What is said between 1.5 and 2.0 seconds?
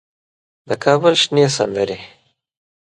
سندرې